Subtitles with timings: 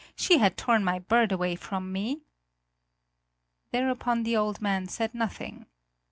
[0.15, 2.23] "She had torn my bird away from me!"
[3.71, 5.67] Thereupon the old man said nothing.